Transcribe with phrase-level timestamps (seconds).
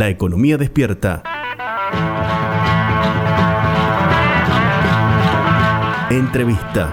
[0.00, 1.22] La economía despierta.
[6.08, 6.90] Entrevista.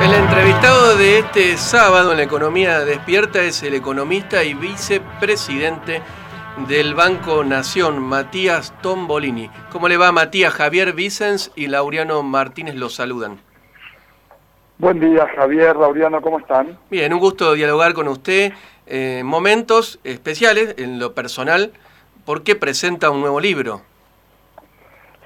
[0.00, 6.02] El entrevistado de este sábado en la economía despierta es el economista y vicepresidente
[6.68, 9.50] del Banco Nación, Matías Tombolini.
[9.72, 10.54] ¿Cómo le va Matías?
[10.54, 13.40] Javier Vicens y Laureano Martínez los saludan.
[14.78, 16.76] Buen día Javier, Laureano, ¿cómo están?
[16.90, 18.52] Bien, un gusto dialogar con usted.
[18.86, 21.72] Eh, momentos especiales en lo personal,
[22.26, 23.80] porque presenta un nuevo libro.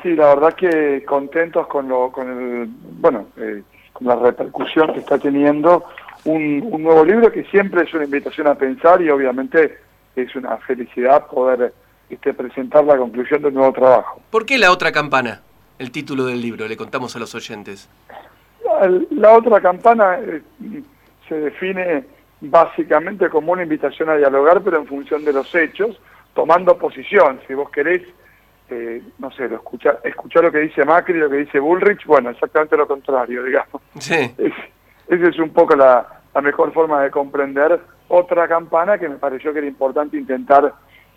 [0.03, 2.69] Sí, la verdad que contentos con lo, con el,
[3.01, 3.63] bueno, eh,
[3.99, 5.85] la repercusión que está teniendo
[6.25, 9.79] un, nuevo libro que siempre es una invitación a pensar y obviamente
[10.15, 11.75] es una felicidad poder
[12.09, 14.21] este, presentar la conclusión del nuevo trabajo.
[14.31, 15.43] ¿Por qué la otra campana?
[15.81, 17.89] El título del libro, le contamos a los oyentes.
[19.11, 20.43] La, otra campana eh,
[21.29, 22.05] se define
[22.41, 26.01] básicamente como una invitación a dialogar, pero en función de los hechos,
[26.35, 27.41] tomando posición.
[27.47, 28.03] Si vos querés,
[28.71, 32.31] eh, no sé, lo escuchar, escuchar lo que dice Macri, lo que dice Bullrich, bueno,
[32.31, 33.83] exactamente lo contrario, digamos.
[33.99, 34.35] Sí.
[35.09, 36.07] esa es un poco la,
[36.43, 40.73] mejor forma de comprender otra campana que me pareció que era importante intentar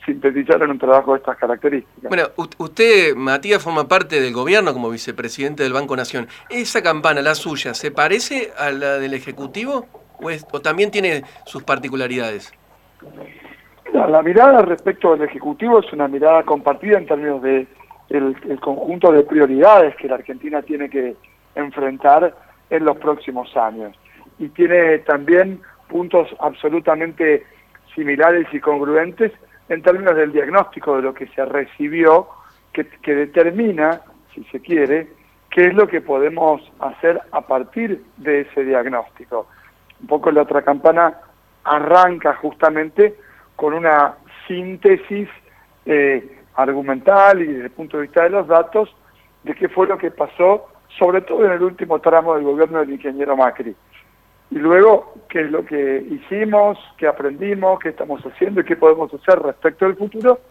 [0.05, 2.09] sintetizar en un trabajo de estas características.
[2.09, 2.23] Bueno,
[2.57, 6.27] usted, Matías, forma parte del gobierno como vicepresidente del Banco Nación.
[6.49, 9.87] ¿Esa campana, la suya, se parece a la del Ejecutivo
[10.19, 12.53] o, o también tiene sus particularidades?
[13.93, 17.67] La, mirada respecto del Ejecutivo es una mirada compartida en términos de
[18.09, 21.15] el, conjunto de prioridades que la Argentina tiene que
[21.55, 22.33] enfrentar
[22.69, 23.95] en los próximos años.
[24.39, 27.45] Y tiene también puntos absolutamente
[27.93, 29.31] similares y congruentes
[29.69, 32.27] en términos del diagnóstico de lo que se recibió,
[32.71, 34.01] que, determina,
[34.33, 35.07] si se quiere,
[35.49, 39.47] qué es lo que podemos hacer a partir de ese diagnóstico.
[40.01, 41.19] Un poco la otra campana
[41.63, 43.15] arranca justamente
[43.55, 44.15] con una
[44.47, 45.29] síntesis
[45.85, 48.93] eh, argumental y desde el punto de vista de los datos
[49.43, 52.91] de qué fue lo que pasó, sobre todo en el último tramo del gobierno del
[52.91, 53.75] ingeniero Macri.
[54.53, 59.11] Y luego, qué es lo que hicimos, qué aprendimos, qué estamos haciendo y qué podemos
[59.11, 60.41] hacer respecto al futuro,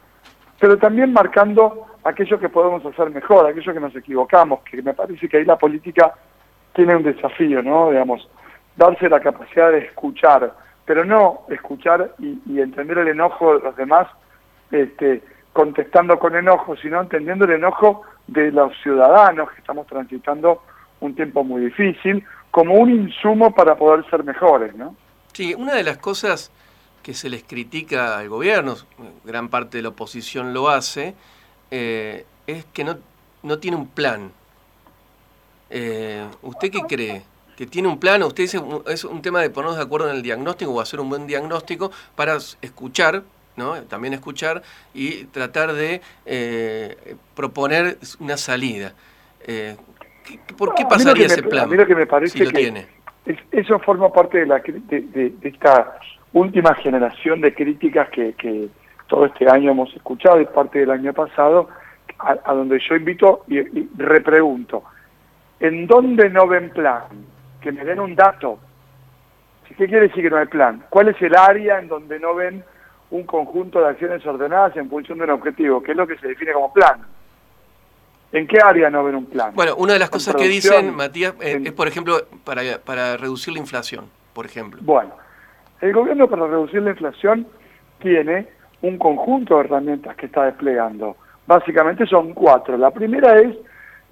[0.59, 5.29] pero también marcando aquello que podemos hacer mejor, aquello que nos equivocamos, que me parece
[5.29, 6.15] que ahí la política
[6.75, 7.91] tiene un desafío, ¿no?
[7.91, 8.29] Digamos,
[8.75, 10.53] darse la capacidad de escuchar,
[10.84, 14.09] pero no escuchar y, entender el enojo de los demás
[14.73, 20.61] este, contestando con enojo, sino entendiendo el enojo de los ciudadanos que estamos transitando
[20.99, 24.95] un tiempo muy difícil, como un insumo para poder ser mejores, ¿no?
[25.33, 26.53] Sí, una de las cosas
[27.03, 28.77] que se les critica al gobierno,
[29.25, 31.15] gran parte de la oposición lo hace,
[31.71, 32.99] eh, es que no,
[33.43, 34.31] no tiene un plan.
[35.71, 37.23] Eh, ¿Usted qué cree?
[37.57, 40.23] que tiene un plan, usted dice, es un tema de ponernos de acuerdo en el
[40.23, 43.25] diagnóstico o hacer un buen diagnóstico para escuchar,
[43.57, 43.75] ¿no?
[43.83, 44.63] también escuchar
[44.95, 48.95] y tratar de eh, proponer una salida.
[50.56, 51.72] ¿Por qué pasaría ese plan?
[51.81, 52.87] A que me parece si lo tiene.
[53.50, 55.99] eso forma parte de, la, de, esta
[56.33, 58.69] última generación de críticas que, que,
[59.09, 61.69] todo este año hemos escuchado y parte del año pasado,
[62.19, 64.84] a, donde yo invito y, y repregunto,
[65.60, 67.03] ¿en dónde no ven plan?
[67.62, 68.59] que me den un dato.
[69.69, 70.84] ¿Qué quiere decir que no hay plan?
[70.91, 72.62] ¿Cuál es el área en donde no ven
[73.10, 75.83] un conjunto de acciones ordenadas en función de un objetivo?
[75.83, 77.00] ¿Qué es lo que se define como plan?
[78.32, 79.53] ¿En qué área no ven un plan?
[79.54, 83.53] Bueno, una de las cosas que dicen, Matías, eh, es, por ejemplo, para, para reducir
[83.53, 84.81] la inflación, por ejemplo.
[84.82, 85.12] Bueno,
[85.82, 87.47] el gobierno para reducir la inflación
[88.00, 88.48] tiene
[88.81, 91.16] un conjunto de herramientas que está desplegando.
[91.47, 92.78] Básicamente son cuatro.
[92.78, 93.54] La primera es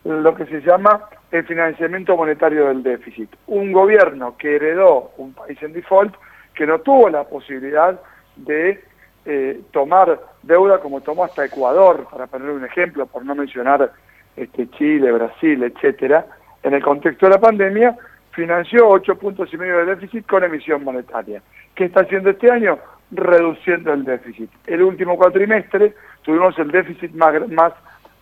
[0.04, 3.30] lo que se llama el financiamiento monetario del déficit.
[3.46, 6.14] Un gobierno que heredó un país en default,
[6.54, 7.98] que no tuvo la posibilidad
[8.36, 8.84] de
[9.24, 13.92] eh, tomar deuda como tomó hasta Ecuador, para poner un ejemplo, por no mencionar
[14.36, 16.26] este, Chile, Brasil, etcétera,
[16.62, 17.96] en el contexto de la pandemia,
[18.32, 21.42] financió ocho puntos y medio de déficit con emisión monetaria.
[21.74, 22.78] ¿Qué está haciendo este año?
[23.10, 24.50] Reduciendo el déficit.
[24.66, 27.72] El último cuatrimestre tuvimos el déficit más, más,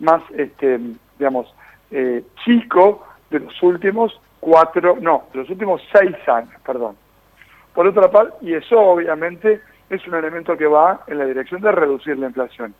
[0.00, 0.78] más este,
[1.18, 1.52] digamos,
[1.90, 6.96] eh, chico de los últimos cuatro, no, de los últimos seis años, perdón.
[7.74, 11.72] Por otra parte, y eso obviamente es un elemento que va en la dirección de
[11.72, 12.74] reducir la inflación.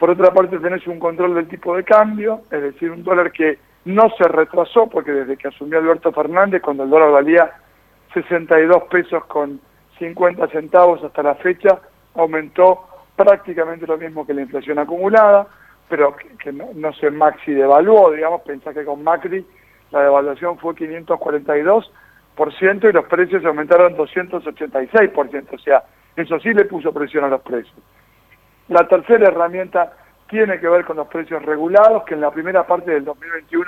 [0.00, 3.58] Por otra parte, tenés un control del tipo de cambio, es decir, un dólar que
[3.84, 7.52] no se retrasó, porque desde que asumió Alberto Fernández, cuando el dólar valía
[8.14, 9.60] 62 pesos con
[10.00, 11.78] 50 centavos hasta la fecha,
[12.16, 15.46] aumentó prácticamente lo mismo que la inflación acumulada
[15.90, 19.44] pero que, no, se maxi devaluó, digamos, pensá que con Macri
[19.90, 21.92] la devaluación fue 542
[22.62, 25.82] y los precios aumentaron 286%, o sea,
[26.16, 27.76] eso sí le puso presión a los precios.
[28.70, 29.92] La tercera herramienta
[30.28, 33.66] tiene que ver con los precios regulados, que en la primera parte del 2021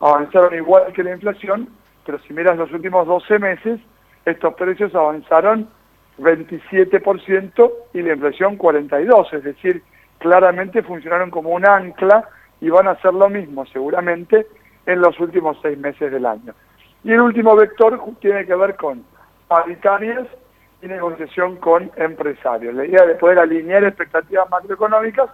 [0.00, 1.70] avanzaron igual que la inflación,
[2.04, 3.80] pero si miras los últimos 12 meses,
[4.26, 5.66] estos precios avanzaron
[6.18, 9.82] 27% y la inflación 42%, es decir,
[10.18, 12.28] claramente funcionaron como un ancla
[12.60, 14.46] y van a hacer lo mismo seguramente
[14.84, 16.52] en los últimos seis meses del año.
[17.02, 19.06] Y el último vector tiene que ver con
[19.48, 20.26] paritarias
[20.82, 22.74] y negociación con empresarios.
[22.74, 25.30] La idea de poder alinear expectativas macroeconómicas,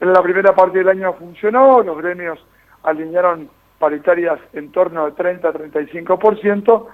[0.00, 2.38] en la primera parte del año funcionó, los gremios
[2.84, 6.86] alinearon paritarias en torno al 30-35%,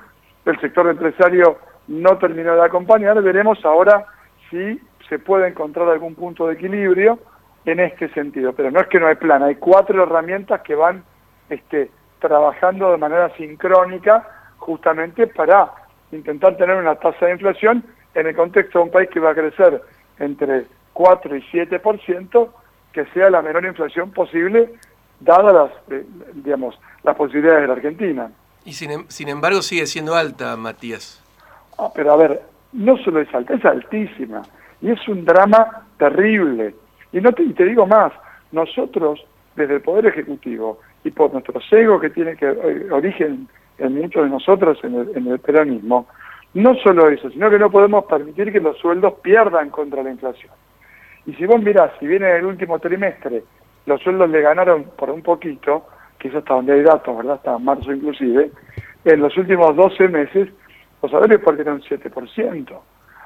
[0.47, 1.59] el sector empresario
[1.89, 4.07] no terminó de acompañar, veremos ahora
[4.51, 7.19] si se puede encontrar algún punto de equilibrio
[7.65, 11.05] en este sentido, pero no es que no hay plan, hay cuatro herramientas que van
[11.49, 14.27] este, trabajando de manera sincrónica
[14.59, 15.71] justamente para
[16.15, 17.85] intentar tener una tasa de inflación
[18.15, 19.83] en el contexto de un país que va a crecer
[20.19, 22.49] entre 4 y 7%,
[22.93, 24.71] que sea la menor inflación posible,
[25.21, 28.31] dadas las, eh, digamos, las posibilidades de la Argentina.
[28.65, 31.23] Y sin, em, sin embargo sigue siendo alta, Matías.
[31.79, 34.43] Ah, pero a ver, no solo es alta, es altísima.
[34.81, 36.75] Y es un drama terrible.
[37.13, 38.13] Y, no te, te digo más,
[38.53, 39.25] nosotros,
[39.57, 43.49] desde el Poder Ejecutivo, y por nuestro ego que tiene que, eh, origen
[43.79, 46.07] en muchos de nosotros en el, en el peronismo,
[46.55, 50.53] no solo eso, sino que no podemos permitir que los sueldos pierdan contra la inflación.
[51.27, 53.43] Y si vos mirás, si viene el último trimestre,
[53.87, 55.87] los sueldos le ganaron por un poquito,
[56.19, 57.35] que eso hasta donde hay datos, ¿verdad?
[57.35, 58.51] Hasta marzo inclusive,
[59.05, 60.49] en los últimos 12 meses
[61.03, 62.81] los salarios perdieron 7%.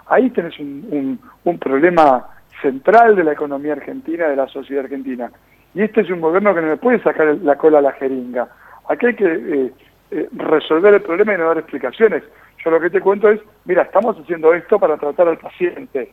[0.06, 2.26] Ahí tenés un, un, problema
[2.60, 5.30] central de la economía argentina, de la sociedad argentina.
[5.74, 8.48] Y este es un gobierno que no le puede sacar la cola a la jeringa.
[8.88, 9.72] Aquí hay que eh,
[10.10, 12.22] eh, resolver el problema y no dar explicaciones.
[12.64, 16.12] Yo lo que te cuento es, mira, estamos haciendo esto para tratar al paciente.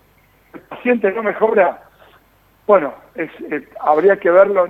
[0.54, 1.84] El paciente no mejora.
[2.68, 4.68] Bueno, es, eh, habría que verlo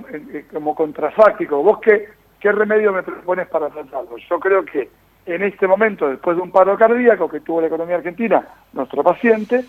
[0.52, 1.62] como contrafáctico.
[1.62, 2.08] ¿Vos qué,
[2.40, 4.16] qué remedio me propones para tratarlo?
[4.16, 4.88] Yo creo que
[5.26, 9.64] en este momento, después de un paro cardíaco que tuvo la economía argentina, nuestro paciente,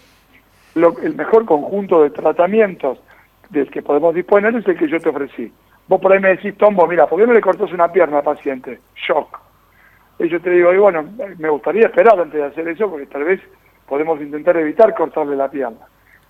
[0.76, 3.00] el mejor conjunto de tratamientos
[3.50, 5.52] del que podemos disponer es el que yo te ofrecí.
[5.88, 8.24] Vos por ahí me decís, Tombo, mira, ¿por qué no le cortas una pierna al
[8.24, 8.80] paciente?
[8.96, 9.47] Shock.
[10.20, 11.06] Y yo te digo, y bueno,
[11.38, 13.40] me gustaría esperar antes de hacer eso, porque tal vez
[13.88, 15.86] podemos intentar evitar cortarle la pierna.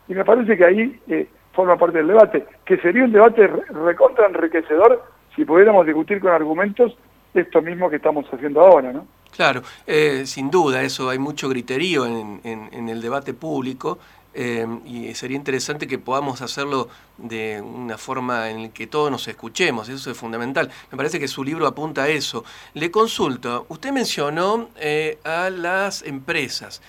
[0.07, 4.27] Y me parece que ahí eh, forma parte del debate, que sería un debate recontra
[4.27, 5.03] enriquecedor
[5.35, 6.97] si pudiéramos discutir con argumentos
[7.33, 9.07] esto mismo que estamos haciendo ahora, ¿no?
[9.35, 13.99] Claro, eh, sin duda, eso hay mucho griterío en, el debate público
[14.39, 19.27] eh, y sería interesante que podamos hacerlo de una forma en la que todos nos
[19.27, 20.69] escuchemos, eso es fundamental.
[20.91, 22.45] Me parece que su libro apunta a eso.
[22.75, 26.83] Le consulto, usted mencionó eh, a las empresas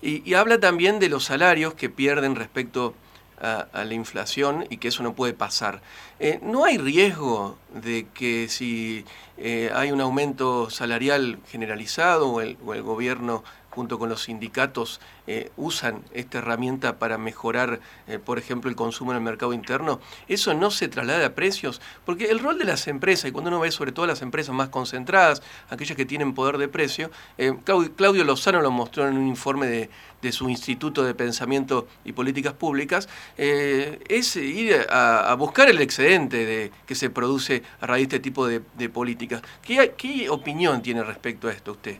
[0.00, 2.94] y, habla también de los salarios que pierden respecto
[3.38, 5.82] a, la inflación y que eso no puede pasar.
[6.20, 9.04] Eh, ¿No hay riesgo de que si
[9.36, 16.02] eh, hay un aumento salarial generalizado o el gobierno junto con los sindicatos, eh, usan
[16.12, 20.70] esta herramienta para mejorar, eh, por ejemplo, el consumo en el mercado interno, eso no
[20.70, 23.92] se traslada a precios, porque el rol de las empresas, y cuando uno ve sobre
[23.92, 27.52] todo las empresas más concentradas, aquellas que tienen poder de precio, eh,
[27.96, 29.90] Claudio Lozano lo mostró en un informe de,
[30.32, 36.94] su Instituto de Pensamiento y Políticas Públicas, es ir a, buscar el excedente de, que
[36.94, 39.42] se produce a raíz de este tipo de, políticas.
[39.60, 41.98] ¿Qué, ¿Qué opinión tiene respecto a esto usted?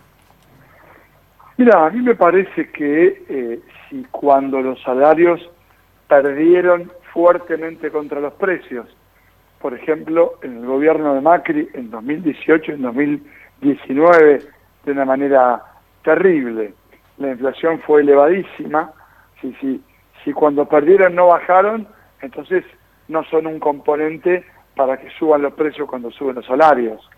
[1.56, 5.40] Mira, a mí me parece que eh, si cuando los salarios
[6.08, 8.86] perdieron fuertemente contra los precios,
[9.60, 14.42] por ejemplo, en el gobierno de Macri en 2018, en 2019,
[14.84, 15.62] de una manera
[16.02, 16.74] terrible,
[17.18, 18.92] la inflación fue elevadísima,
[19.40, 19.80] si, si,
[20.24, 21.86] si cuando perdieron no bajaron,
[22.20, 22.64] entonces
[23.06, 24.44] no son un componente
[24.74, 27.08] para que suban los precios cuando suben los salarios.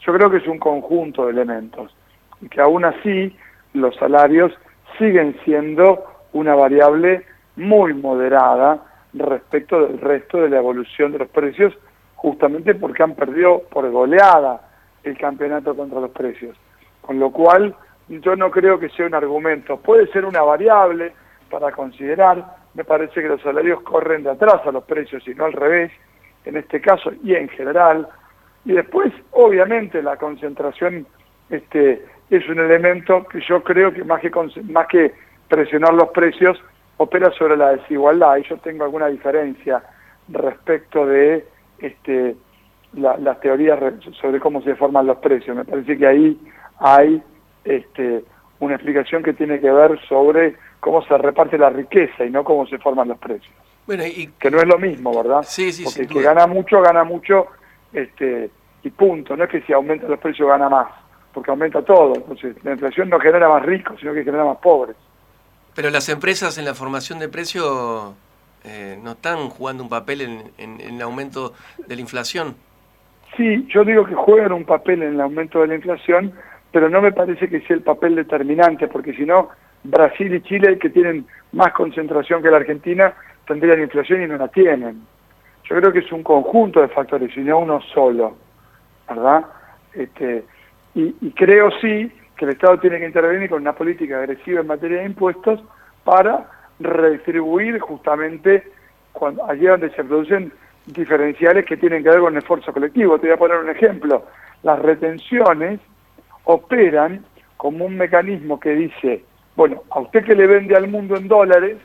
[0.00, 1.94] Yo creo que es un conjunto de elementos
[2.40, 3.36] y que aún así
[3.74, 4.52] los salarios
[4.98, 7.24] siguen siendo una variable
[7.56, 8.82] muy moderada
[9.14, 11.74] respecto del resto de la evolución de los precios,
[12.16, 14.60] justamente porque han perdido por goleada
[15.02, 16.56] el campeonato contra los precios.
[17.00, 17.74] Con lo cual,
[18.08, 19.76] yo no creo que sea un argumento.
[19.78, 21.12] Puede ser una variable
[21.50, 22.56] para considerar.
[22.74, 25.90] Me parece que los salarios corren de atrás a los precios y no al revés,
[26.44, 28.08] en este caso y en general.
[28.64, 31.06] Y después, obviamente, la concentración
[31.50, 32.04] este,
[32.36, 34.30] es un elemento que yo creo que más que,
[34.64, 35.12] más que
[35.48, 36.58] presionar los precios,
[36.96, 38.36] opera sobre la desigualdad.
[38.38, 39.82] Y yo tengo alguna diferencia
[40.28, 41.44] respecto de
[41.78, 42.36] este,
[42.94, 43.78] las teorías
[44.20, 45.56] sobre cómo se forman los precios.
[45.56, 46.40] Me parece que ahí
[46.78, 47.22] hay
[47.64, 48.24] este,
[48.60, 52.66] una explicación que tiene que ver sobre cómo se reparte la riqueza y no cómo
[52.66, 53.52] se forman los precios.
[53.86, 54.30] Bueno, y...
[54.38, 55.42] Que no es lo mismo, ¿verdad?
[55.42, 57.48] Sí, sí, Porque el que gana mucho, gana mucho
[57.92, 58.50] este,
[58.82, 59.36] y punto.
[59.36, 60.88] No es que si aumenta los precios gana más,
[61.32, 62.14] porque aumenta todo.
[62.14, 64.96] Entonces, la inflación no genera más ricos, sino que genera más pobres.
[65.74, 68.14] Pero las empresas en la formación de precios
[68.64, 71.54] eh, no están jugando un papel en, en, en, el aumento
[71.86, 72.54] de la inflación.
[73.36, 76.32] Sí, yo digo que juegan un papel en el aumento de la inflación,
[76.70, 79.48] pero no me parece que sea el papel determinante, porque si no,
[79.84, 83.14] Brasil y Chile, que tienen más concentración que la Argentina,
[83.46, 85.02] tendrían inflación y no la tienen.
[85.64, 88.36] Yo creo que es un conjunto de factores y no uno solo,
[89.08, 89.44] ¿verdad?
[89.94, 90.44] Este,
[90.94, 94.66] y, y creo sí que el Estado tiene que intervenir con una política agresiva en
[94.66, 95.60] materia de impuestos
[96.04, 98.64] para redistribuir justamente
[99.12, 100.52] cuando, allí donde se producen
[100.86, 103.18] diferenciales que tienen que ver con el esfuerzo colectivo.
[103.18, 104.26] Te voy a poner un ejemplo.
[104.62, 105.80] Las retenciones
[106.44, 107.24] operan
[107.56, 111.76] como un mecanismo que dice, bueno, a usted que le vende al mundo en dólares,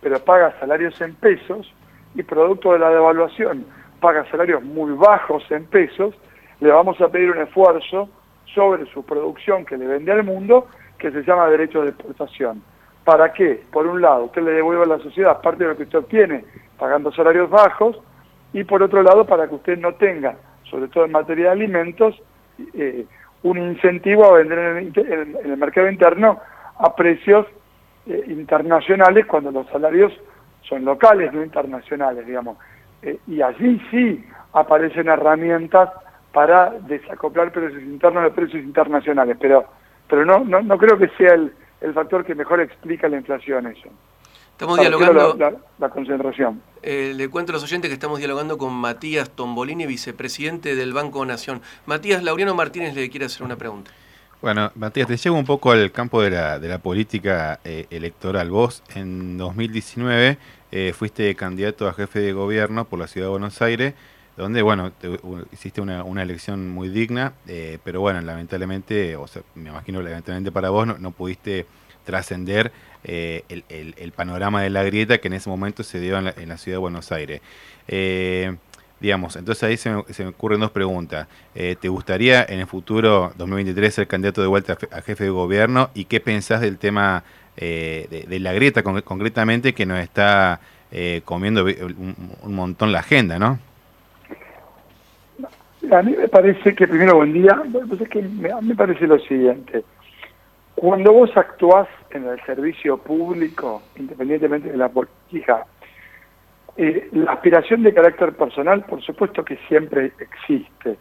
[0.00, 1.72] pero paga salarios en pesos,
[2.14, 3.64] y producto de la devaluación
[4.00, 6.14] paga salarios muy bajos en pesos,
[6.60, 8.08] le vamos a pedir un esfuerzo
[8.54, 12.62] sobre su producción que le vende al mundo, que se llama derecho de exportación.
[13.04, 13.62] ¿Para qué?
[13.72, 16.44] Por un lado, usted le devuelve a la sociedad parte de lo que usted obtiene
[16.78, 17.98] pagando salarios bajos,
[18.52, 22.20] y por otro lado, para que usted no tenga, sobre todo en materia de alimentos,
[22.74, 23.06] eh,
[23.42, 24.92] un incentivo a vender en
[25.44, 26.40] el, mercado interno
[26.78, 27.46] a precios
[28.06, 30.12] eh, internacionales cuando los salarios
[30.62, 32.58] son locales, no internacionales, digamos.
[33.02, 35.90] Eh, y allí sí aparecen herramientas
[36.32, 39.64] para desacoplar precios internos de precios internacionales, pero
[40.08, 43.66] pero no no, no creo que sea el, el factor que mejor explica la inflación
[43.66, 43.88] eso.
[44.52, 45.36] Estamos dialogando...
[45.38, 46.60] La, la, la concentración.
[46.82, 51.24] Eh, le cuento a los oyentes que estamos dialogando con Matías Tombolini, vicepresidente del Banco
[51.24, 51.62] Nación.
[51.86, 53.90] Matías, Laureano Martínez le quiere hacer una pregunta.
[54.42, 58.50] Bueno, Matías, te llevo un poco al campo de la, de la política eh, electoral.
[58.50, 60.36] Vos en 2019
[60.72, 63.94] eh, fuiste candidato a jefe de gobierno por la ciudad de Buenos Aires,
[64.40, 65.18] donde, bueno, te,
[65.52, 70.50] hiciste una, una, elección muy digna, eh, pero bueno, lamentablemente, o sea, me imagino lamentablemente
[70.50, 71.66] para vos no, no pudiste
[72.04, 72.72] trascender
[73.04, 76.34] eh, el, el, panorama de la grieta que en ese momento se dio en la,
[76.36, 77.40] en la ciudad de Buenos Aires.
[77.88, 78.54] Eh,
[79.00, 81.26] digamos, entonces ahí se me, se me ocurren dos preguntas.
[81.54, 85.90] Eh, ¿Te gustaría en el futuro 2023 ser candidato de vuelta a jefe de gobierno?
[85.94, 87.24] ¿Y qué pensás del tema
[87.56, 90.60] de, la grieta con, concretamente que nos está
[91.24, 93.58] comiendo un, montón la agenda, ¿no?
[95.90, 98.00] A mí me parece que, primero, buen día, pues
[98.32, 99.82] me, a mí me parece lo siguiente.
[100.74, 105.66] Cuando vos actuás en el servicio público, independientemente de la política,
[106.76, 110.96] eh, la aspiración de carácter personal, por supuesto que siempre existe.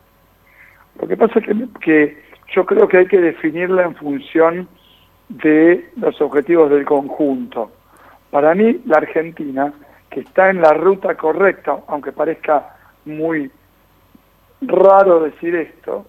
[0.99, 1.45] Lo que pasa es
[1.81, 2.17] que
[2.53, 4.67] yo creo que hay que definirla en función
[5.29, 7.71] de los objetivos del conjunto.
[8.31, 9.73] Para mí, la Argentina,
[10.09, 13.51] que está en la ruta correcta, aunque parezca muy
[14.61, 16.05] raro decir esto,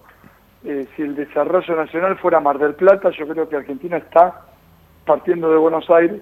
[0.63, 4.41] eh, si el desarrollo nacional fuera Mar del Plata, yo creo que Argentina está
[5.05, 6.21] partiendo de Buenos Aires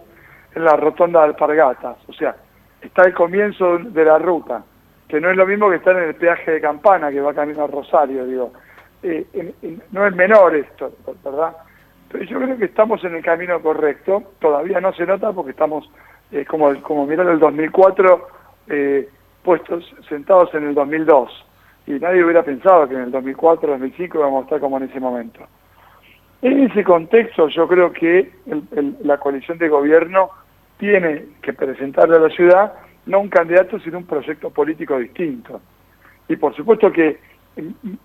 [0.55, 1.97] en la rotonda de Alpargatas.
[2.07, 2.35] O sea,
[2.81, 4.63] está el comienzo de la ruta,
[5.07, 7.63] que no es lo mismo que estar en el peaje de Campana, que va camino
[7.63, 8.51] a Rosario, digo.
[9.01, 9.25] Eh,
[9.91, 10.91] no es menor esto,
[11.23, 11.55] ¿verdad?
[12.11, 15.89] Pero yo creo que estamos en el camino correcto, todavía no se nota porque estamos,
[16.31, 18.27] eh, como, como mirar el 2004,
[18.67, 19.09] eh,
[19.43, 21.45] puestos, sentados en el 2002,
[21.89, 24.99] y nadie hubiera pensado que en el 2004, 2005 íbamos a estar como en ese
[24.99, 25.39] momento.
[26.39, 30.29] En ese contexto yo creo que el, el, la coalición de gobierno
[30.77, 32.73] tiene que presentarle a la ciudad
[33.07, 35.61] no un candidato, sino un proyecto político distinto.
[36.27, 37.19] Y por supuesto que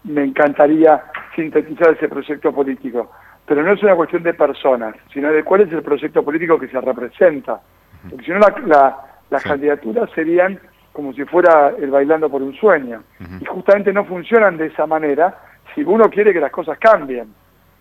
[0.05, 1.05] me encantaría
[1.37, 3.11] sintetizar ese proyecto político,
[3.45, 6.69] pero no es una cuestión de personas, sino de cuál es el proyecto político que
[6.69, 7.61] se representa.
[8.09, 8.97] Porque si no, la, la,
[9.29, 9.49] las sí.
[9.51, 10.59] candidaturas serían
[10.95, 13.03] como si fuera el bailando por un sueño.
[13.21, 13.43] Uh -huh.
[13.43, 15.37] Y justamente no funcionan de esa manera
[15.75, 17.35] si uno quiere que las cosas cambien.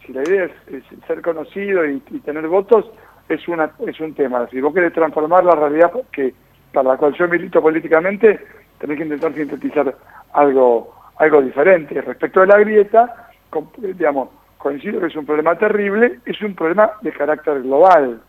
[0.05, 2.91] Si la idea es, es ser conocido y, y tener votos,
[3.29, 4.48] es, una, es un tema.
[4.51, 6.34] Si vos querés transformar la realidad que
[6.74, 8.39] para la cual yo milito políticamente,
[8.79, 9.96] tenés que intentar sintetizar
[10.34, 12.01] algo, algo diferente.
[12.01, 16.93] Respecto a la grieta, con, digamos, coincido que es un problema terrible, es un problema
[17.01, 18.20] de carácter global,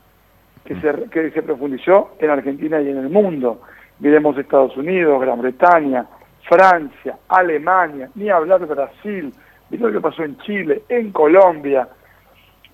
[0.64, 3.62] que se, que se profundizó en Argentina y en el mundo.
[4.04, 6.04] Miremos Estados Unidos, Gran Bretaña,
[6.46, 9.32] Francia, Alemania, ni hablar Brasil,
[9.70, 11.88] mirá lo que pasó en Chile, en Colombia.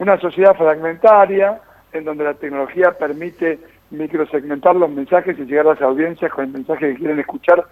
[0.01, 1.61] Una sociedad fragmentaria,
[1.93, 3.61] en donde la tecnología permite
[3.91, 7.65] microsegmentar los mensajes y llegar a las audiencias con el mensaje que quieren escuchar,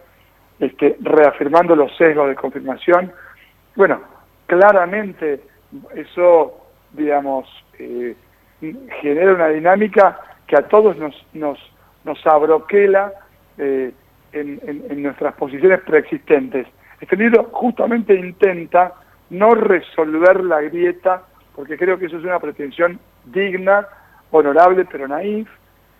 [0.60, 3.12] este, reafirmando los sesgos de confirmación.
[3.74, 4.02] Bueno,
[4.46, 5.40] claramente
[5.96, 7.48] eso digamos,
[7.80, 8.14] eh,
[9.02, 11.58] genera una dinámica que a todos nos, nos,
[12.04, 13.12] nos abroquela
[13.58, 13.92] eh,
[14.32, 16.66] en, nuestras posiciones preexistentes.
[17.00, 18.94] Este libro justamente intenta
[19.30, 21.22] no resolver la grieta,
[21.54, 23.86] porque creo que eso es una pretensión digna,
[24.30, 25.48] honorable, pero naif,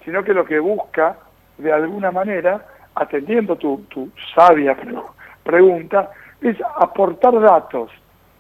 [0.05, 1.17] sino que lo que busca,
[1.57, 4.77] de alguna manera, atendiendo tu, tu sabia
[5.43, 6.11] pregunta,
[6.43, 7.91] es aportar datos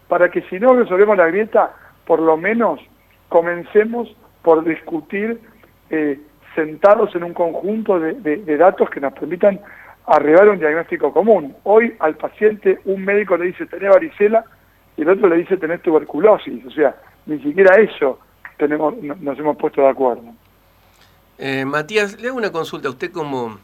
[0.08, 1.72] para que si no resolvemos la grieta,
[2.06, 2.80] por lo menos
[3.28, 5.40] comencemos por discutir
[5.90, 6.18] eh,
[6.58, 9.60] sentados en un conjunto de, datos que nos permitan
[10.06, 11.54] arribar a un diagnóstico común.
[11.62, 14.44] Hoy al paciente un médico le dice tenés varicela
[14.96, 16.96] y el otro le dice tenés tuberculosis, o sea,
[17.26, 18.18] ni siquiera eso
[18.56, 20.24] tenemos, nos hemos puesto de acuerdo.
[21.38, 22.88] Eh, Matías, le hago una consulta.
[22.88, 23.60] Usted como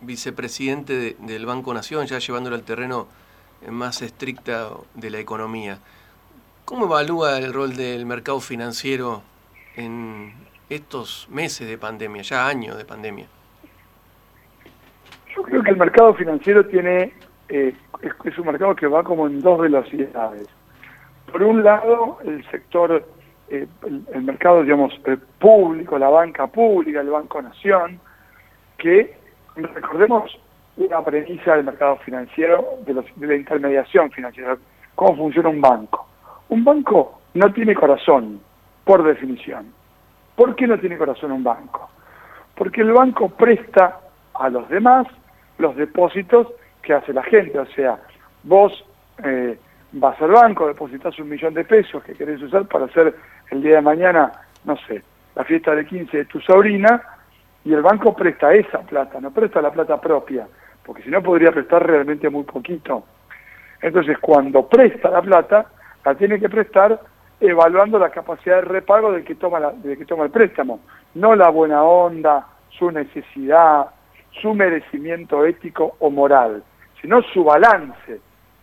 [0.00, 3.08] vicepresidente del Banco Nación, ya llevándolo al terreno
[3.68, 5.78] más estricta de la economía.
[6.64, 9.22] ¿Cómo evalúa el rol del mercado financiero
[9.76, 10.32] en
[10.68, 13.26] estos meses de pandemia, ya años de pandemia?
[15.34, 17.12] Yo creo que el mercado financiero tiene
[17.48, 20.48] eh, es, un mercado que va como en dos velocidades.
[21.30, 23.06] Por un lado, el sector,
[23.48, 28.00] eh, el, mercado, digamos, eh, público, la banca pública, el Banco Nación,
[28.78, 29.16] que
[29.54, 30.38] recordemos
[30.76, 32.94] una premisa del mercado financiero, de,
[33.26, 34.56] la intermediación financiera,
[34.94, 36.06] cómo funciona un banco.
[36.48, 38.40] Un banco no tiene corazón,
[38.84, 39.72] por definición.
[40.36, 41.90] ¿Por qué no tiene corazón un banco?
[42.54, 44.00] Porque el banco presta
[44.34, 45.06] a los demás
[45.58, 46.48] los depósitos
[46.82, 47.58] que hace la gente.
[47.58, 47.98] O sea,
[48.42, 48.72] vos
[49.22, 49.58] eh,
[49.92, 53.14] vas al banco, depositas un millón de pesos que querés usar para hacer
[53.50, 54.32] el día de mañana,
[54.64, 55.02] no sé,
[55.34, 57.02] la fiesta de 15 de tu sobrina,
[57.64, 60.46] y el banco presta esa plata, no presta la plata propia
[60.84, 63.04] porque si no podría prestar realmente muy poquito.
[63.80, 65.66] Entonces, cuando presta la plata,
[66.04, 67.00] la tiene que prestar
[67.42, 70.80] evaluando la capacidad de repago del que toma, la, que toma el préstamo,
[71.14, 73.86] no la buena onda, su necesidad,
[74.40, 76.62] su merecimiento ético o moral,
[77.00, 78.20] sino su balance,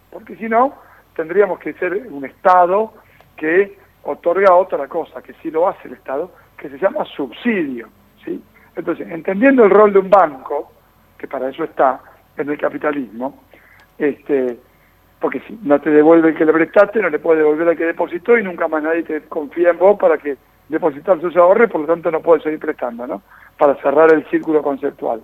[0.09, 0.73] porque si no,
[1.15, 2.93] tendríamos que ser un Estado
[3.35, 7.89] que otorga otra cosa, que sí lo hace el Estado, que se llama subsidio.
[8.75, 10.71] Entonces, entendiendo el rol de un banco,
[11.17, 11.99] que para eso está
[12.37, 13.43] en el capitalismo,
[13.97, 14.57] este,
[15.19, 17.85] porque si no te devuelve el que le prestaste, no le puede devolver al que
[17.85, 20.37] depositó y nunca más nadie te confía en vos para que
[20.69, 23.21] depositar sus ahorros, por lo tanto no puedes seguir prestando, ¿no?
[23.57, 25.21] Para cerrar el círculo conceptual.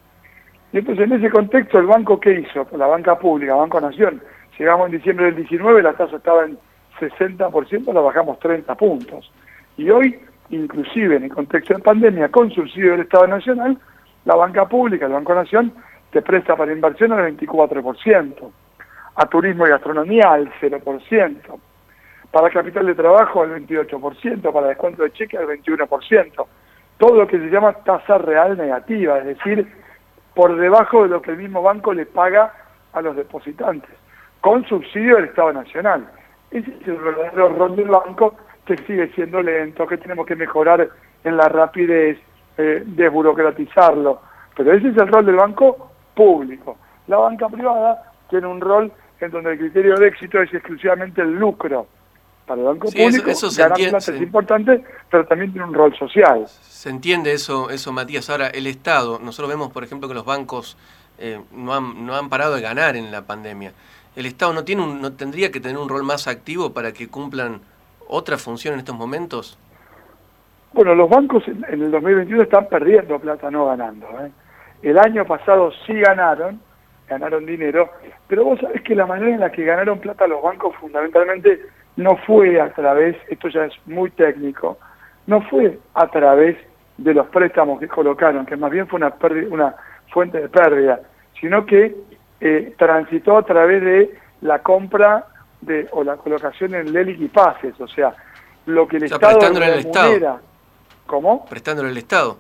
[0.74, 2.68] Y entonces en ese contexto el banco ¿qué hizo?
[2.76, 4.22] La banca pública, Banco Nación,
[4.60, 6.58] llegamos en diciembre del 19, la tasa estaba en
[7.00, 9.32] 60%, la bajamos 30 puntos.
[9.78, 13.78] Y hoy, inclusive en el contexto de pandemia, con subsidio del Estado Nacional,
[14.26, 15.74] la banca pública, el Banco Nación,
[16.12, 18.52] te presta para inversión al 24%,
[19.16, 21.60] a turismo y gastronomía al 0%,
[22.32, 26.46] para capital de trabajo al 28%, para descuento de cheque al 21%,
[26.98, 29.68] todo lo que se llama tasa real negativa, es decir,
[30.34, 32.54] por debajo de lo que el mismo banco le paga
[32.94, 33.90] a los depositantes,
[34.42, 36.08] con subsidio del Estado Nacional.
[36.52, 40.90] Ese es el verdadero rol del banco que sigue siendo lento, que tenemos que mejorar
[41.24, 42.18] en la rapidez,
[42.58, 44.22] eh, desburocratizarlo.
[44.56, 46.78] Pero ese es el rol del banco público.
[47.08, 51.34] La banca privada tiene un rol en donde el criterio de éxito es exclusivamente el
[51.34, 51.88] lucro.
[52.46, 56.46] Para el banco público, eso, es importante, pero también tiene un rol social.
[56.48, 58.30] Se entiende eso, eso Matías.
[58.30, 60.78] Ahora, el Estado, nosotros vemos, por ejemplo, que los bancos
[61.18, 63.72] eh, no, han, no han parado de ganar en la pandemia.
[64.16, 67.08] ¿El Estado no, tiene un, no tendría que tener un rol más activo para que
[67.08, 67.62] cumplan
[68.08, 69.58] otra función en estos momentos?
[70.72, 74.08] Bueno, los bancos en, en el 2021 están perdiendo plata, no ganando.
[74.22, 74.32] ¿eh?
[74.84, 76.60] El año pasado sí ganaron,
[77.08, 77.90] ganaron dinero,
[78.28, 81.62] pero vos sabés que la manera en la que ganaron plata los bancos fundamentalmente
[81.98, 84.78] no fue a través, esto ya es muy técnico,
[85.28, 86.58] no fue a través
[86.98, 89.14] de los préstamos que colocaron, que más bien fue una,
[89.50, 89.76] una
[90.12, 91.02] fuente de pérdida,
[91.40, 91.96] sino que
[92.42, 95.26] eh, transitó a través de la compra
[95.62, 98.14] de, o la colocación en LELIC y pases, o sea,
[98.66, 99.76] lo que el Estado remunera.
[99.76, 100.40] Estado.
[101.06, 101.46] ¿Cómo?
[101.46, 102.38] Prestándole al Estado.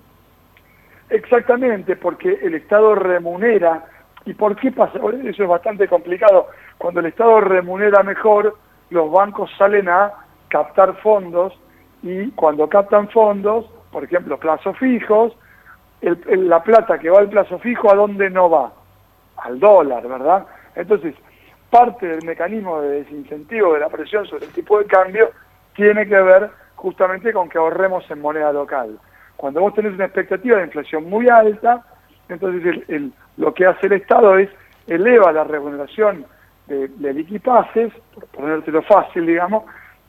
[1.09, 3.85] Exactamente, porque el Estado remunera.
[4.25, 4.99] ¿Y por qué pasa?
[5.23, 6.47] Eso es bastante complicado.
[6.77, 8.57] Cuando el Estado remunera mejor,
[8.89, 10.11] los bancos salen a
[10.49, 11.53] captar fondos
[12.01, 15.33] y cuando captan fondos, por ejemplo, plazos fijos,
[16.01, 18.73] la plata que va al plazo fijo, ¿a dónde no va?
[19.37, 20.45] Al dólar, ¿verdad?
[20.75, 21.15] Entonces,
[21.69, 25.31] parte del mecanismo de desincentivo de la presión sobre el tipo de cambio
[25.75, 28.99] tiene que ver justamente con que ahorremos en moneda local.
[29.37, 31.83] Cuando vos tenés una expectativa de inflación muy alta,
[32.29, 34.49] entonces el, lo que hace el Estado es
[34.87, 36.25] eleva la remuneración
[36.67, 39.63] de, de por ponértelo fácil, digamos,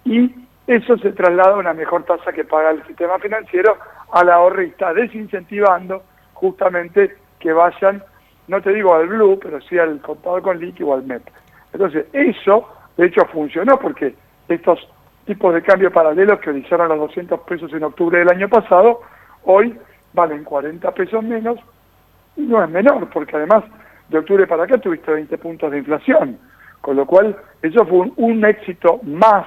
[0.04, 0.34] y
[0.66, 3.76] eso se traslada a una mejor tasa que paga el sistema financiero
[4.12, 6.02] al ahorrista, desincentivando
[6.34, 8.02] justamente que vayan,
[8.48, 11.22] no te digo al blue, pero sí al contado con líquido o al MEP.
[11.72, 14.14] Entonces, eso de hecho funcionó porque
[14.48, 14.88] estos
[15.26, 19.00] tipos de cambio paralelos que iniciaron los 200 pesos en octubre del año pasado,
[19.44, 19.78] hoy
[20.12, 21.58] valen 40 pesos menos
[22.36, 23.64] y no es menor, porque además
[24.08, 26.38] de octubre para acá tuviste 20 puntos de inflación,
[26.80, 29.46] con lo cual eso fue un, éxito más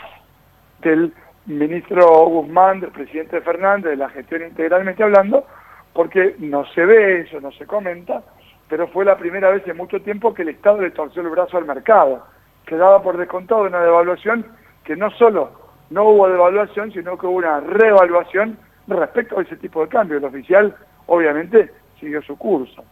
[0.82, 1.13] del
[1.45, 5.45] ministro Guzmán, del presidente Fernández, de la gestión integralmente hablando,
[5.93, 8.21] porque no se ve eso, no se comenta,
[8.67, 11.58] pero fue la primera vez en mucho tiempo que el Estado le torció el brazo
[11.58, 12.25] al mercado,
[12.65, 14.45] que daba por descontado una devaluación
[14.84, 19.82] que no solo no hubo devaluación, sino que hubo una reevaluación respecto a ese tipo
[19.82, 20.17] de cambio.
[20.17, 20.75] El oficial,
[21.08, 22.83] obviamente, siguió su curso.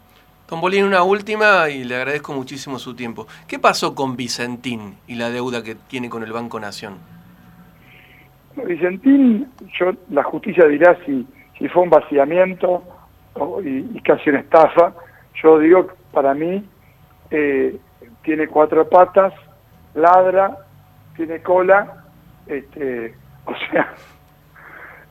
[0.49, 3.27] Don Bolín, una última y le agradezco muchísimo su tiempo.
[3.47, 6.97] ¿Qué pasó con Vicentín y la deuda que tiene con el Banco Nación?
[8.65, 12.81] Vicentín, yo, la justicia dirá si, si fue un vaciamiento
[13.63, 14.93] y, casi una estafa.
[15.43, 16.63] Yo digo, para mí,
[17.29, 17.77] eh,
[18.23, 19.33] tiene cuatro patas,
[19.93, 20.57] ladra,
[21.17, 22.05] tiene cola,
[22.47, 23.13] este,
[23.45, 23.93] o sea,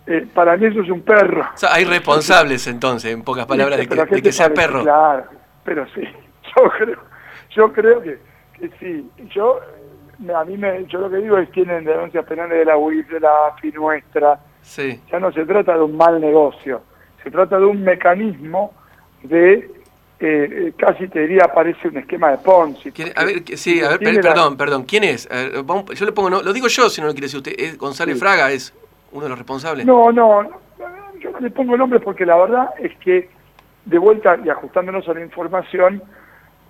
[0.07, 1.45] eh, para mí eso es un perro.
[1.69, 4.83] hay responsables entonces, en pocas palabras, de que, sea perro.
[4.83, 5.25] Claro,
[5.65, 6.03] pero sí,
[6.57, 6.99] yo creo,
[7.51, 8.19] yo creo que,
[8.79, 9.11] sí.
[9.35, 9.61] Yo,
[10.35, 13.09] a mí me, yo lo que digo es que tienen denuncias penales de la UIF,
[13.11, 14.39] de la AFI nuestra.
[14.63, 15.01] Sí.
[15.11, 16.83] Ya no se trata de un mal negocio,
[17.23, 18.73] se trata de un mecanismo
[19.23, 19.71] de
[20.19, 22.93] eh, casi te diría parece un esquema de Ponzi.
[23.15, 25.29] A ver, sí, a ver, perdón, perdón, ¿quién es?
[25.29, 28.19] yo le pongo, no, lo digo yo si no lo quiere decir usted, es González
[28.19, 28.73] Fraga, es
[29.17, 29.87] uno de los responsables.
[29.87, 30.43] No, no,
[31.19, 33.29] yo no le pongo nombre porque la verdad es que,
[33.85, 36.03] de vuelta y ajustándonos a la información,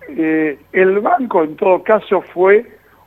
[0.09, 2.65] eh, el banco en todo caso fue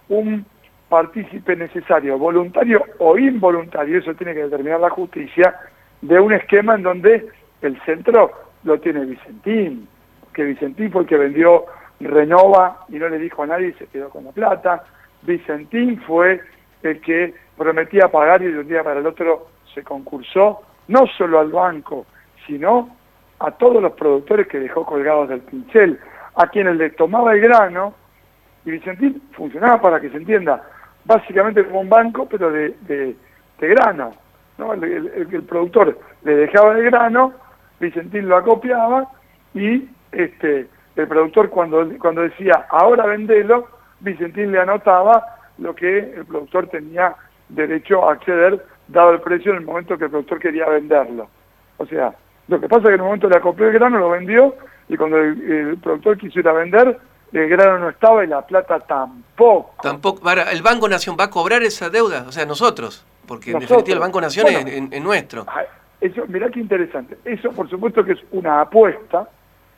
[0.08, 0.44] un
[0.88, 5.56] partícipe necesario, voluntario o involuntario, eso tiene que determinar la justicia,
[6.02, 7.28] de un esquema en donde
[7.62, 8.32] el centro
[8.64, 9.88] lo tiene Vicentín,
[10.34, 11.64] que Vicentín fue el que vendió
[12.00, 14.84] Renova y no le dijo a nadie y se quedó con la plata.
[15.22, 16.40] Vicentín fue
[16.82, 21.40] el que prometía pagar y de un día para el otro se concursó, no solo
[21.40, 22.06] al banco,
[22.46, 22.96] sino
[23.38, 26.00] a todos los productores que dejó colgados del pincel,
[26.36, 27.92] a quienes le tomaba el grano,
[28.64, 30.62] y Vicentín funcionaba para que se entienda,
[31.04, 33.14] básicamente como un banco, pero de, de,
[33.58, 34.14] grano.
[34.56, 34.72] ¿no?
[34.72, 37.34] El, el, productor le dejaba el grano,
[37.78, 39.06] Vicentín lo acopiaba
[39.52, 43.68] y este, el productor cuando, cuando decía ahora vendelo,
[44.00, 47.14] Vicentín le anotaba lo que el productor tenía
[47.50, 51.28] derecho a acceder dado el precio en el momento que el productor quería venderlo.
[51.78, 52.14] O sea,
[52.48, 54.54] lo que pasa es que en el momento le acopló el grano, lo vendió,
[54.88, 56.98] y cuando el, productor quisiera vender,
[57.32, 59.74] el grano no estaba y la plata tampoco.
[59.82, 60.28] Tampoco.
[60.30, 62.24] ¿El Banco Nación va a cobrar esa deuda?
[62.26, 65.46] O sea, nosotros, porque en definitiva el Banco Nación es, nuestro.
[66.00, 67.18] Eso, mirá qué interesante.
[67.24, 69.28] Eso, por supuesto, que es una apuesta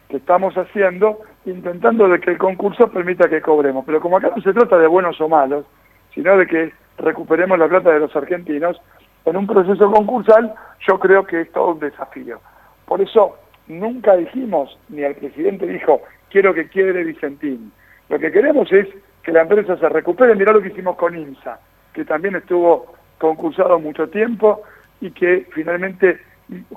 [0.08, 3.84] que estamos haciendo, intentando de que el concurso permita que cobremos.
[3.84, 5.66] Pero como acá no se trata de buenos o malos,
[6.14, 8.80] sino de que recuperemos la plata de los argentinos,
[9.24, 10.54] en un proceso concursal
[10.86, 12.40] yo creo que es todo un desafío.
[12.86, 13.36] Por eso
[13.68, 17.72] nunca dijimos, ni el presidente dijo, quiero que quiebre Vicentín.
[18.08, 18.88] Lo que queremos es
[19.22, 20.34] que la empresa se recupere.
[20.34, 21.60] Mirá lo que hicimos con IMSA,
[21.92, 24.62] que también estuvo concursado mucho tiempo
[25.00, 26.20] y que finalmente,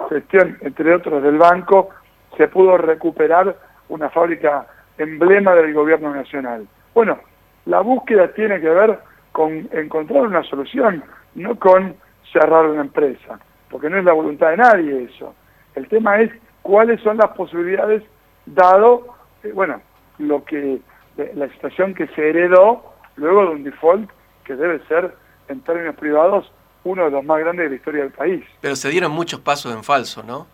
[0.10, 1.90] gestión, entre otros, del banco,
[2.38, 3.56] se pudo recuperar
[3.90, 6.68] una fábrica emblema del gobierno nacional.
[6.94, 7.20] Bueno,
[7.66, 9.00] la búsqueda tiene que ver
[9.36, 11.98] con encontrar una solución, no con
[12.32, 13.38] cerrar una empresa,
[13.70, 15.36] porque no es la voluntad de nadie eso.
[15.76, 18.02] El tema es cuáles son las posibilidades
[18.46, 19.82] dado, eh, bueno,
[20.20, 20.80] lo que
[21.18, 24.10] la situación que se heredó luego de un default
[24.46, 25.14] que debe ser
[25.50, 26.50] en términos privados
[26.86, 28.46] uno de los más grandes de la historia del país.
[28.62, 30.48] Pero se dieron muchos pasos en falso, ¿no?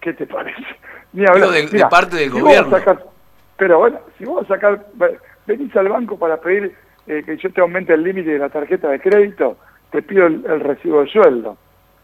[0.00, 0.62] ¿Qué te parece?
[1.12, 1.50] Ni hablar.
[1.50, 2.76] De, parte del gobierno.
[3.56, 4.86] pero bueno, si vos sacar,
[5.46, 8.88] venís al banco para pedir eh, que yo te aumente el límite de la tarjeta
[8.88, 9.58] de crédito,
[9.90, 11.56] te pido el, recibo de sueldo.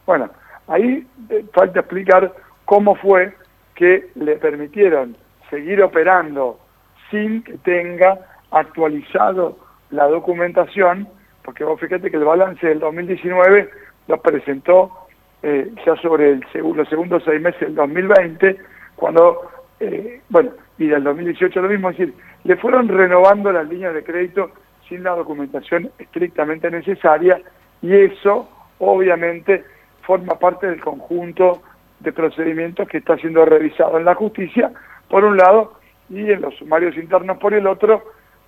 [0.06, 0.30] Bueno,
[0.68, 2.32] ahí eh, falta explicar
[2.64, 3.32] cómo fue
[3.74, 5.16] que le permitieron
[5.48, 6.58] seguir operando
[7.10, 8.18] sin que tenga
[8.50, 9.58] actualizado
[9.90, 11.08] la documentación,
[11.42, 13.70] porque vos fíjate que el balance del 2019
[14.06, 14.90] lo presentó
[15.42, 18.56] eh, ya sobre el, los segundos seis meses del 2020,
[18.96, 19.50] cuando,
[20.28, 24.50] bueno, y del 2018 lo mismo, es decir, le fueron renovando las líneas de crédito
[24.90, 27.40] sin la documentación estrictamente necesaria
[27.80, 29.64] y eso obviamente
[30.02, 31.62] forma parte del conjunto
[32.00, 34.72] de procedimientos que está siendo revisado en la justicia,
[35.08, 35.74] por un lado,
[36.08, 38.02] y en los sumarios internos por el otro,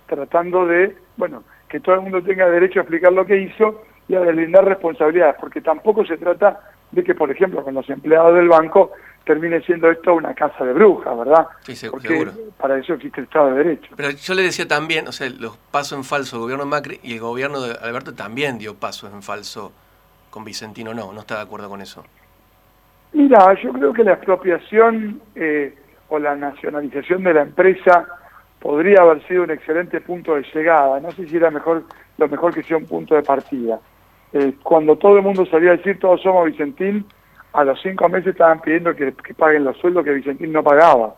[0.07, 4.15] tratando de, bueno, que todo el mundo tenga derecho a explicar lo que hizo y
[4.15, 6.59] a deslindar responsabilidades, porque tampoco se trata
[6.91, 8.91] de que, por ejemplo, con los empleados del banco
[9.25, 11.47] termine siendo esto una casa de brujas, ¿verdad?
[11.61, 12.31] Sí, se- Porque seguro.
[12.57, 13.93] para eso existe el Estado de Derecho.
[13.95, 16.99] Pero yo le decía también, o sea, los pasos en falso del gobierno de Macri
[17.03, 19.71] y el gobierno de Alberto también dio pasos en falso
[20.29, 22.03] con Vicentino, no, no está de acuerdo con eso.
[23.13, 25.75] Mira, yo creo que la expropiación eh,
[26.09, 28.07] o la nacionalización de la empresa
[28.59, 30.99] podría haber sido un excelente punto de llegada.
[30.99, 31.83] No sé si era mejor
[32.17, 33.79] lo mejor que sea un punto de partida.
[34.31, 37.05] Eh, cuando todo el mundo salía a decir todos somos Vicentín,
[37.53, 41.15] a los cinco meses estaban pidiendo que, que paguen los sueldos que Vicentín no pagaba.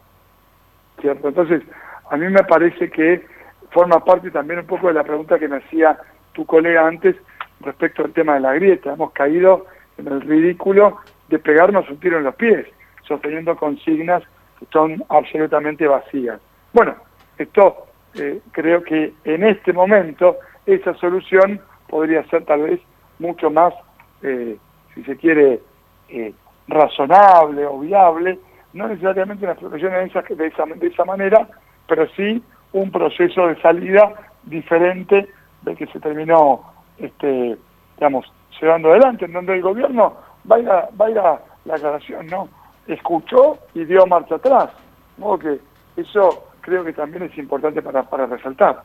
[1.02, 1.28] ¿Cierto?
[1.28, 1.63] Entonces,
[2.10, 3.26] a mí me parece que
[3.71, 5.98] forma parte también un poco de la pregunta que me hacía
[6.34, 7.15] tu colega antes
[7.62, 8.93] respecto al tema de la grieta.
[8.93, 9.65] Hemos caído
[9.98, 10.98] en el ridículo
[11.30, 12.67] de pegarnos un tiro en los pies,
[13.08, 14.24] sosteniendo consignas
[14.60, 16.39] que son absolutamente vacías.
[16.74, 16.95] Bueno,
[17.38, 22.80] esto eh, creo que en este momento esa solución podría ser tal vez
[23.19, 23.74] mucho más,
[24.21, 24.58] eh,
[24.93, 25.60] si se quiere,
[26.09, 26.33] eh,
[26.67, 28.39] razonable o viable,
[28.73, 31.47] no necesariamente una expropiación de esa, de, esa, de esa manera,
[31.87, 34.13] pero sí un proceso de salida
[34.43, 35.29] diferente
[35.61, 36.61] del que se terminó,
[36.97, 37.57] este,
[37.97, 38.25] digamos,
[38.59, 40.17] llevando adelante, en donde el gobierno
[40.49, 42.49] va a ir a, va a ir a la aclaración, ¿no?
[42.87, 44.69] Escuchó y dio marcha atrás.
[45.17, 45.59] De modo que
[45.97, 48.83] eso creo que también es importante para, para resaltar.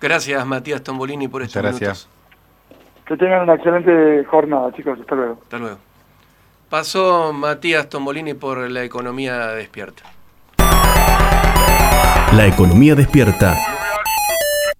[0.00, 2.08] Gracias, Matías Tombolini, por estos Muchas gracias.
[2.08, 3.04] minutos.
[3.06, 5.00] Que tengan una excelente jornada, chicos.
[5.00, 5.38] Hasta luego.
[5.42, 5.78] Hasta luego.
[6.68, 10.02] Pasó Matías Tombolini por la economía despierta.
[12.32, 13.75] La economía despierta